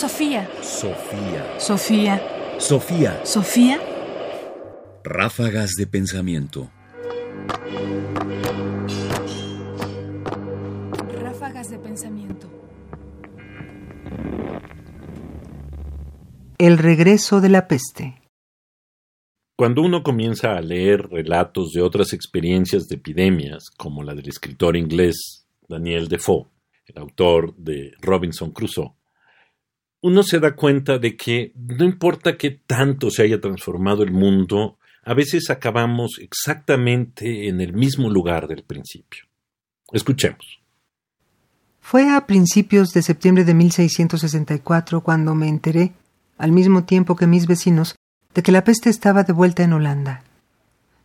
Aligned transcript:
Sofía. 0.00 0.48
Sofía. 0.62 1.60
Sofía. 1.60 2.22
Sofía. 2.58 3.20
Sofía. 3.22 3.78
Ráfagas 5.04 5.72
de 5.76 5.86
pensamiento. 5.86 6.70
Ráfagas 11.20 11.68
de 11.68 11.78
pensamiento. 11.80 12.48
El 16.56 16.78
regreso 16.78 17.42
de 17.42 17.50
la 17.50 17.68
peste. 17.68 18.22
Cuando 19.54 19.82
uno 19.82 20.02
comienza 20.02 20.56
a 20.56 20.62
leer 20.62 21.10
relatos 21.10 21.72
de 21.72 21.82
otras 21.82 22.14
experiencias 22.14 22.88
de 22.88 22.94
epidemias, 22.94 23.68
como 23.76 24.02
la 24.02 24.14
del 24.14 24.30
escritor 24.30 24.78
inglés 24.78 25.46
Daniel 25.68 26.08
Defoe, 26.08 26.46
el 26.86 26.96
autor 26.96 27.54
de 27.56 27.92
Robinson 28.00 28.50
Crusoe, 28.52 28.94
uno 30.02 30.22
se 30.22 30.40
da 30.40 30.54
cuenta 30.54 30.98
de 30.98 31.16
que 31.16 31.52
no 31.54 31.84
importa 31.84 32.36
qué 32.36 32.50
tanto 32.66 33.10
se 33.10 33.22
haya 33.22 33.40
transformado 33.40 34.02
el 34.02 34.12
mundo, 34.12 34.78
a 35.04 35.14
veces 35.14 35.50
acabamos 35.50 36.18
exactamente 36.20 37.48
en 37.48 37.60
el 37.60 37.72
mismo 37.72 38.10
lugar 38.10 38.48
del 38.48 38.62
principio. 38.62 39.24
Escuchemos. 39.92 40.60
Fue 41.80 42.14
a 42.14 42.26
principios 42.26 42.92
de 42.92 43.02
septiembre 43.02 43.44
de 43.44 43.54
1664 43.54 45.00
cuando 45.00 45.34
me 45.34 45.48
enteré, 45.48 45.92
al 46.38 46.52
mismo 46.52 46.84
tiempo 46.84 47.16
que 47.16 47.26
mis 47.26 47.46
vecinos, 47.46 47.96
de 48.34 48.42
que 48.42 48.52
la 48.52 48.64
peste 48.64 48.90
estaba 48.90 49.24
de 49.24 49.32
vuelta 49.32 49.64
en 49.64 49.72
Holanda. 49.72 50.22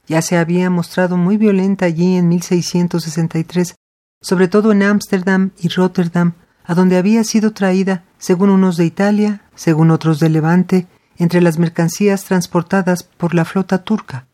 Ya 0.07 0.21
se 0.21 0.37
había 0.37 0.69
mostrado 0.69 1.17
muy 1.17 1.37
violenta 1.37 1.85
allí 1.85 2.15
en 2.15 2.27
1663, 2.27 3.75
sobre 4.21 4.47
todo 4.47 4.71
en 4.71 4.83
Ámsterdam 4.83 5.51
y 5.59 5.69
Rotterdam, 5.69 6.33
a 6.63 6.75
donde 6.75 6.97
había 6.97 7.23
sido 7.23 7.51
traída, 7.51 8.03
según 8.25 8.49
unos 8.49 8.75
de 8.75 8.85
Italia, 8.85 9.43
según 9.53 9.91
otros 9.91 10.19
de 10.19 10.29
Levante, 10.29 10.87
entre 11.19 11.41
las 11.41 11.59
mercancías 11.59 12.23
transportadas 12.23 13.03
por 13.03 13.35
la 13.35 13.45
flota 13.45 13.83
turca. 13.83 14.25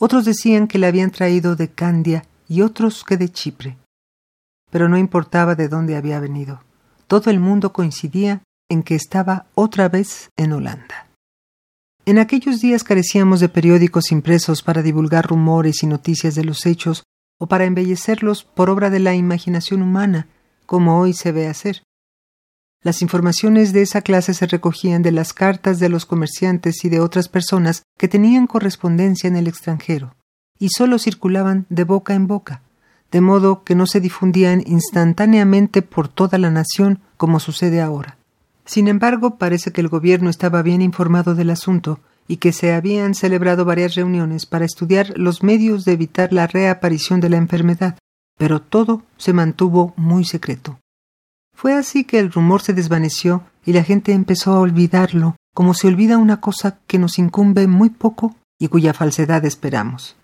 Otros 0.00 0.24
decían 0.24 0.66
que 0.66 0.80
la 0.80 0.88
habían 0.88 1.12
traído 1.12 1.54
de 1.54 1.68
Candia 1.68 2.24
y 2.48 2.62
otros 2.62 3.04
que 3.04 3.16
de 3.16 3.28
Chipre. 3.28 3.76
Pero 4.68 4.88
no 4.88 4.98
importaba 4.98 5.54
de 5.54 5.68
dónde 5.68 5.94
había 5.94 6.18
venido. 6.18 6.64
Todo 7.06 7.30
el 7.30 7.38
mundo 7.38 7.72
coincidía 7.72 8.42
en 8.68 8.82
que 8.82 8.96
estaba 8.96 9.46
otra 9.54 9.88
vez 9.88 10.28
en 10.36 10.52
Holanda. 10.52 11.06
En 12.04 12.18
aquellos 12.18 12.60
días 12.60 12.82
carecíamos 12.82 13.38
de 13.38 13.48
periódicos 13.48 14.10
impresos 14.10 14.60
para 14.64 14.82
divulgar 14.82 15.24
rumores 15.24 15.84
y 15.84 15.86
noticias 15.86 16.34
de 16.34 16.42
los 16.42 16.66
hechos 16.66 17.04
o 17.38 17.46
para 17.46 17.64
embellecerlos 17.64 18.42
por 18.42 18.70
obra 18.70 18.90
de 18.90 18.98
la 18.98 19.14
imaginación 19.14 19.82
humana, 19.82 20.26
como 20.66 20.98
hoy 20.98 21.12
se 21.12 21.30
ve 21.30 21.46
hacer. 21.46 21.84
Las 22.86 23.02
informaciones 23.02 23.72
de 23.72 23.82
esa 23.82 24.00
clase 24.00 24.32
se 24.32 24.46
recogían 24.46 25.02
de 25.02 25.10
las 25.10 25.32
cartas 25.32 25.80
de 25.80 25.88
los 25.88 26.06
comerciantes 26.06 26.84
y 26.84 26.88
de 26.88 27.00
otras 27.00 27.28
personas 27.28 27.82
que 27.98 28.06
tenían 28.06 28.46
correspondencia 28.46 29.26
en 29.26 29.34
el 29.34 29.48
extranjero, 29.48 30.14
y 30.56 30.68
sólo 30.68 31.00
circulaban 31.00 31.66
de 31.68 31.82
boca 31.82 32.14
en 32.14 32.28
boca, 32.28 32.62
de 33.10 33.20
modo 33.20 33.64
que 33.64 33.74
no 33.74 33.88
se 33.88 33.98
difundían 33.98 34.62
instantáneamente 34.64 35.82
por 35.82 36.06
toda 36.06 36.38
la 36.38 36.52
nación 36.52 37.00
como 37.16 37.40
sucede 37.40 37.80
ahora. 37.80 38.18
Sin 38.64 38.86
embargo, 38.86 39.34
parece 39.34 39.72
que 39.72 39.80
el 39.80 39.88
gobierno 39.88 40.30
estaba 40.30 40.62
bien 40.62 40.80
informado 40.80 41.34
del 41.34 41.50
asunto 41.50 41.98
y 42.28 42.36
que 42.36 42.52
se 42.52 42.72
habían 42.72 43.16
celebrado 43.16 43.64
varias 43.64 43.96
reuniones 43.96 44.46
para 44.46 44.64
estudiar 44.64 45.12
los 45.16 45.42
medios 45.42 45.84
de 45.84 45.94
evitar 45.94 46.32
la 46.32 46.46
reaparición 46.46 47.18
de 47.18 47.30
la 47.30 47.38
enfermedad, 47.38 47.98
pero 48.38 48.62
todo 48.62 49.02
se 49.16 49.32
mantuvo 49.32 49.92
muy 49.96 50.24
secreto. 50.24 50.78
Fue 51.56 51.72
así 51.74 52.04
que 52.04 52.18
el 52.18 52.30
rumor 52.30 52.60
se 52.60 52.74
desvaneció 52.74 53.42
y 53.64 53.72
la 53.72 53.82
gente 53.82 54.12
empezó 54.12 54.52
a 54.52 54.60
olvidarlo, 54.60 55.36
como 55.54 55.72
se 55.72 55.88
olvida 55.88 56.18
una 56.18 56.38
cosa 56.38 56.78
que 56.86 56.98
nos 56.98 57.18
incumbe 57.18 57.66
muy 57.66 57.88
poco 57.88 58.36
y 58.58 58.68
cuya 58.68 58.92
falsedad 58.92 59.42
esperamos. 59.46 60.16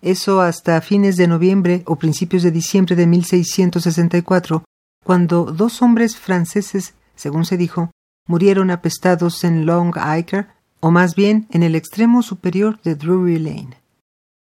Eso 0.00 0.40
hasta 0.40 0.80
fines 0.80 1.18
de 1.18 1.28
noviembre 1.28 1.82
o 1.84 1.96
principios 1.96 2.42
de 2.42 2.52
diciembre 2.52 2.96
de 2.96 3.06
1664, 3.06 4.64
cuando 5.04 5.44
dos 5.44 5.82
hombres 5.82 6.16
franceses, 6.16 6.94
según 7.14 7.44
se 7.44 7.58
dijo, 7.58 7.90
murieron 8.26 8.70
apestados 8.70 9.44
en 9.44 9.66
Long 9.66 9.92
Acre, 9.98 10.46
o 10.80 10.90
más 10.90 11.14
bien 11.14 11.46
en 11.50 11.64
el 11.64 11.74
extremo 11.74 12.22
superior 12.22 12.80
de 12.82 12.94
Drury 12.94 13.38
Lane. 13.38 13.76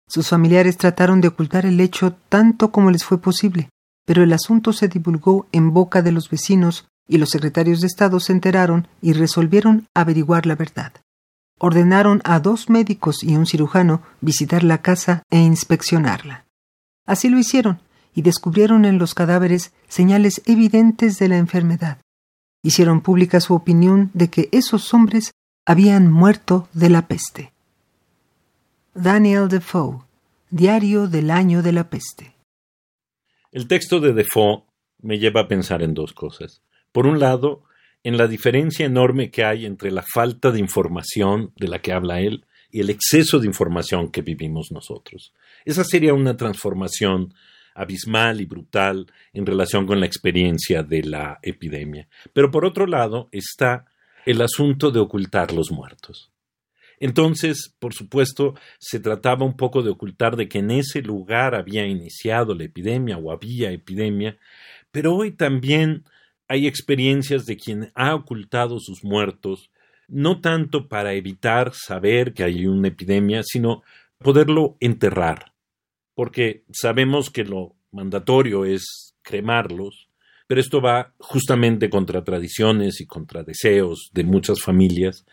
Sus 0.07 0.29
familiares 0.29 0.77
trataron 0.77 1.21
de 1.21 1.29
ocultar 1.29 1.65
el 1.65 1.79
hecho 1.79 2.13
tanto 2.29 2.71
como 2.71 2.91
les 2.91 3.03
fue 3.03 3.19
posible, 3.19 3.69
pero 4.05 4.23
el 4.23 4.33
asunto 4.33 4.73
se 4.73 4.87
divulgó 4.87 5.47
en 5.51 5.73
boca 5.73 6.01
de 6.01 6.11
los 6.11 6.29
vecinos 6.29 6.87
y 7.07 7.17
los 7.17 7.29
secretarios 7.29 7.81
de 7.81 7.87
Estado 7.87 8.19
se 8.19 8.33
enteraron 8.33 8.87
y 9.01 9.13
resolvieron 9.13 9.87
averiguar 9.93 10.45
la 10.45 10.55
verdad. 10.55 10.93
Ordenaron 11.59 12.21
a 12.25 12.39
dos 12.39 12.69
médicos 12.69 13.23
y 13.23 13.35
un 13.35 13.45
cirujano 13.45 14.01
visitar 14.21 14.63
la 14.63 14.81
casa 14.81 15.23
e 15.29 15.39
inspeccionarla. 15.39 16.45
Así 17.05 17.29
lo 17.29 17.37
hicieron 17.37 17.79
y 18.15 18.21
descubrieron 18.21 18.85
en 18.85 18.97
los 18.97 19.13
cadáveres 19.13 19.73
señales 19.87 20.41
evidentes 20.45 21.19
de 21.19 21.27
la 21.27 21.37
enfermedad. 21.37 21.99
Hicieron 22.63 23.01
pública 23.01 23.39
su 23.39 23.53
opinión 23.53 24.09
de 24.13 24.29
que 24.29 24.49
esos 24.51 24.93
hombres 24.93 25.31
habían 25.65 26.11
muerto 26.11 26.67
de 26.73 26.89
la 26.89 27.07
peste. 27.07 27.53
Daniel 28.93 29.47
Defoe, 29.47 30.01
Diario 30.49 31.07
del 31.07 31.31
Año 31.31 31.63
de 31.63 31.71
la 31.71 31.89
Peste. 31.89 32.32
El 33.53 33.67
texto 33.67 33.99
de 33.99 34.13
Defoe 34.13 34.63
me 34.99 35.19
lleva 35.19 35.41
a 35.41 35.47
pensar 35.47 35.83
en 35.83 35.93
dos 35.93 36.11
cosas. 36.13 36.63
Por 36.91 37.05
un 37.05 37.19
lado, 37.19 37.63
en 38.01 38.17
la 38.17 38.25
diferencia 38.25 38.83
enorme 38.83 39.29
que 39.29 39.43
hay 39.43 39.67
entre 39.67 39.91
la 39.91 40.01
falta 40.01 40.49
de 40.49 40.57
información 40.57 41.53
de 41.55 41.67
la 41.67 41.79
que 41.79 41.93
habla 41.93 42.19
él 42.19 42.47
y 42.71 42.79
el 42.79 42.89
exceso 42.89 43.37
de 43.37 43.45
información 43.45 44.09
que 44.09 44.23
vivimos 44.23 44.71
nosotros. 44.71 45.35
Esa 45.65 45.83
sería 45.83 46.15
una 46.15 46.35
transformación 46.35 47.35
abismal 47.75 48.41
y 48.41 48.45
brutal 48.45 49.05
en 49.33 49.45
relación 49.45 49.85
con 49.85 49.99
la 49.99 50.07
experiencia 50.07 50.81
de 50.81 51.03
la 51.03 51.37
epidemia. 51.43 52.07
Pero 52.33 52.49
por 52.49 52.65
otro 52.65 52.87
lado 52.87 53.29
está 53.31 53.85
el 54.25 54.41
asunto 54.41 54.89
de 54.89 54.99
ocultar 54.99 55.53
los 55.53 55.69
muertos. 55.69 56.31
Entonces, 57.03 57.75
por 57.79 57.93
supuesto, 57.93 58.55
se 58.79 58.97
trataba 58.97 59.45
un 59.45 59.57
poco 59.57 59.81
de 59.81 59.89
ocultar 59.89 60.37
de 60.37 60.47
que 60.47 60.59
en 60.59 60.71
ese 60.71 61.01
lugar 61.01 61.53
había 61.53 61.85
iniciado 61.85 62.55
la 62.55 62.63
epidemia 62.63 63.17
o 63.17 63.29
había 63.29 63.71
epidemia, 63.71 64.37
pero 64.89 65.13
hoy 65.13 65.31
también 65.31 66.05
hay 66.47 66.65
experiencias 66.65 67.45
de 67.45 67.57
quien 67.57 67.91
ha 67.93 68.15
ocultado 68.15 68.79
sus 68.79 69.03
muertos, 69.03 69.69
no 70.07 70.39
tanto 70.39 70.87
para 70.87 71.13
evitar 71.13 71.73
saber 71.73 72.33
que 72.33 72.45
hay 72.45 72.67
una 72.67 72.87
epidemia, 72.87 73.41
sino 73.43 73.83
poderlo 74.17 74.77
enterrar, 74.79 75.51
porque 76.15 76.63
sabemos 76.71 77.29
que 77.29 77.43
lo 77.43 77.75
mandatorio 77.91 78.63
es 78.63 79.13
cremarlos, 79.23 80.07
pero 80.47 80.61
esto 80.61 80.79
va 80.79 81.13
justamente 81.17 81.89
contra 81.89 82.23
tradiciones 82.23 83.01
y 83.01 83.05
contra 83.05 83.43
deseos 83.43 84.09
de 84.13 84.23
muchas 84.23 84.61
familias, 84.61 85.25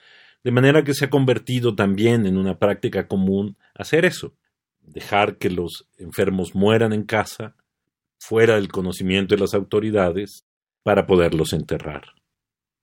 de 0.42 0.50
manera 0.50 0.84
que 0.84 0.94
se 0.94 1.06
ha 1.06 1.10
convertido 1.10 1.74
también 1.74 2.26
en 2.26 2.36
una 2.36 2.58
práctica 2.58 3.06
común 3.06 3.56
hacer 3.74 4.04
eso, 4.04 4.34
dejar 4.80 5.36
que 5.36 5.50
los 5.50 5.86
enfermos 5.98 6.54
mueran 6.54 6.92
en 6.92 7.04
casa, 7.04 7.54
fuera 8.18 8.56
del 8.56 8.68
conocimiento 8.68 9.34
de 9.34 9.40
las 9.40 9.54
autoridades, 9.54 10.44
para 10.82 11.06
poderlos 11.06 11.52
enterrar. 11.52 12.02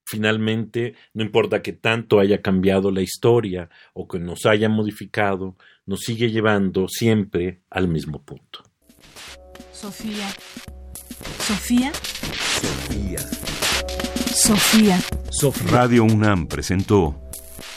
Finalmente, 0.06 0.96
no 1.14 1.24
importa 1.24 1.62
que 1.62 1.74
tanto 1.74 2.20
haya 2.20 2.42
cambiado 2.42 2.92
la 2.92 3.02
historia 3.02 3.70
o 3.94 4.08
que 4.08 4.20
nos 4.20 4.46
haya 4.46 4.70
modificado, 4.70 5.58
nos 5.86 6.02
sigue 6.02 6.32
llevando 6.32 6.88
siempre 6.88 7.60
al 7.70 7.90
mismo 7.90 8.22
punto. 8.24 8.64
Sofía. 9.74 10.30
Sofía. 11.40 11.92
Sofía. 12.62 13.20
Sofía. 14.32 15.00
Sofía. 15.30 15.72
Radio 15.72 16.04
UNAM 16.06 16.48
presentó 16.48 17.27